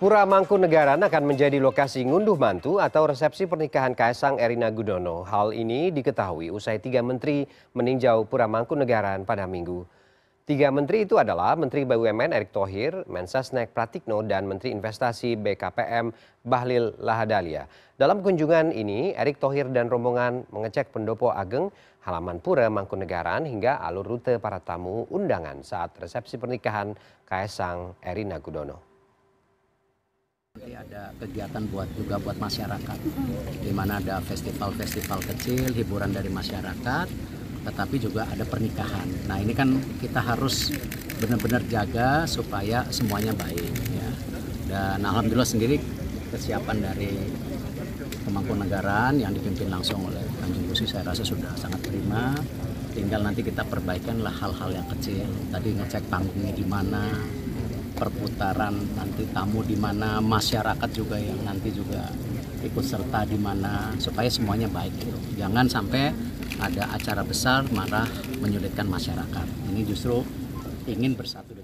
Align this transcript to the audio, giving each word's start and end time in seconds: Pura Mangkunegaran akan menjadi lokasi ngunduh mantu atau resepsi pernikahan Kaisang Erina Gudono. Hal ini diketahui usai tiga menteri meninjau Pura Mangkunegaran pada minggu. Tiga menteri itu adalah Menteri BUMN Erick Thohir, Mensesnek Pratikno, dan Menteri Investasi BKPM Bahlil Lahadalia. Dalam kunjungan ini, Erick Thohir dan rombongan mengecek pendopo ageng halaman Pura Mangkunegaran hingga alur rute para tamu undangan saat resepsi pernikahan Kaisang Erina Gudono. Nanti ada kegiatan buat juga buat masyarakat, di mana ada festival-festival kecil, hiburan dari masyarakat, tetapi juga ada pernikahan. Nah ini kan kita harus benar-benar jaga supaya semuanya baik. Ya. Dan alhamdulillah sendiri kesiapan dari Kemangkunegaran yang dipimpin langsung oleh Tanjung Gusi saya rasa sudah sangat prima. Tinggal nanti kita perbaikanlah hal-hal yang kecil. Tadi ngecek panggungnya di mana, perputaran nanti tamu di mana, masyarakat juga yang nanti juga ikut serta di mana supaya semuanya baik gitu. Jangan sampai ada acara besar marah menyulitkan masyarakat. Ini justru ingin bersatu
Pura 0.00 0.24
Mangkunegaran 0.24 0.96
akan 0.96 1.28
menjadi 1.28 1.60
lokasi 1.60 2.08
ngunduh 2.08 2.40
mantu 2.40 2.80
atau 2.80 3.04
resepsi 3.04 3.44
pernikahan 3.44 3.92
Kaisang 3.92 4.40
Erina 4.40 4.72
Gudono. 4.72 5.28
Hal 5.28 5.52
ini 5.52 5.92
diketahui 5.92 6.48
usai 6.48 6.80
tiga 6.80 7.04
menteri 7.04 7.44
meninjau 7.76 8.24
Pura 8.24 8.48
Mangkunegaran 8.48 9.28
pada 9.28 9.44
minggu. 9.44 9.84
Tiga 10.48 10.72
menteri 10.72 11.04
itu 11.04 11.20
adalah 11.20 11.52
Menteri 11.52 11.84
BUMN 11.84 12.32
Erick 12.32 12.48
Thohir, 12.48 13.04
Mensesnek 13.12 13.76
Pratikno, 13.76 14.24
dan 14.24 14.48
Menteri 14.48 14.72
Investasi 14.72 15.36
BKPM 15.36 16.16
Bahlil 16.48 16.96
Lahadalia. 16.96 17.68
Dalam 18.00 18.24
kunjungan 18.24 18.72
ini, 18.72 19.12
Erick 19.12 19.36
Thohir 19.36 19.68
dan 19.68 19.92
rombongan 19.92 20.48
mengecek 20.48 20.96
pendopo 20.96 21.28
ageng 21.28 21.68
halaman 22.08 22.40
Pura 22.40 22.72
Mangkunegaran 22.72 23.44
hingga 23.44 23.76
alur 23.84 24.16
rute 24.16 24.40
para 24.40 24.64
tamu 24.64 25.04
undangan 25.12 25.60
saat 25.60 25.92
resepsi 26.00 26.40
pernikahan 26.40 26.96
Kaisang 27.28 28.00
Erina 28.00 28.40
Gudono. 28.40 28.89
Nanti 30.60 30.76
ada 30.76 31.08
kegiatan 31.16 31.64
buat 31.72 31.88
juga 31.96 32.20
buat 32.20 32.36
masyarakat, 32.36 32.98
di 33.64 33.72
mana 33.72 33.96
ada 33.96 34.20
festival-festival 34.20 35.24
kecil, 35.32 35.72
hiburan 35.72 36.12
dari 36.12 36.28
masyarakat, 36.28 37.08
tetapi 37.64 37.96
juga 37.96 38.28
ada 38.28 38.44
pernikahan. 38.44 39.08
Nah 39.24 39.40
ini 39.40 39.56
kan 39.56 39.80
kita 40.04 40.20
harus 40.20 40.68
benar-benar 41.16 41.64
jaga 41.64 42.28
supaya 42.28 42.84
semuanya 42.92 43.32
baik. 43.40 43.72
Ya. 43.88 44.10
Dan 44.68 45.00
alhamdulillah 45.00 45.48
sendiri 45.48 45.80
kesiapan 46.28 46.92
dari 46.92 47.08
Kemangkunegaran 48.20 49.16
yang 49.16 49.32
dipimpin 49.32 49.72
langsung 49.72 50.04
oleh 50.04 50.20
Tanjung 50.44 50.68
Gusi 50.68 50.84
saya 50.84 51.08
rasa 51.08 51.24
sudah 51.24 51.56
sangat 51.56 51.80
prima. 51.88 52.36
Tinggal 52.92 53.24
nanti 53.24 53.40
kita 53.40 53.64
perbaikanlah 53.64 54.36
hal-hal 54.44 54.76
yang 54.76 54.84
kecil. 54.92 55.24
Tadi 55.48 55.72
ngecek 55.72 56.04
panggungnya 56.12 56.52
di 56.52 56.68
mana, 56.68 57.08
perputaran 58.00 58.72
nanti 58.96 59.28
tamu 59.28 59.60
di 59.60 59.76
mana, 59.76 60.24
masyarakat 60.24 60.88
juga 60.96 61.20
yang 61.20 61.44
nanti 61.44 61.68
juga 61.68 62.08
ikut 62.64 62.84
serta 62.84 63.28
di 63.28 63.36
mana 63.36 63.92
supaya 64.00 64.32
semuanya 64.32 64.72
baik 64.72 64.96
gitu. 64.96 65.20
Jangan 65.36 65.68
sampai 65.68 66.08
ada 66.60 66.88
acara 66.96 67.20
besar 67.20 67.68
marah 67.72 68.08
menyulitkan 68.40 68.88
masyarakat. 68.88 69.46
Ini 69.68 69.84
justru 69.84 70.24
ingin 70.88 71.12
bersatu 71.12 71.59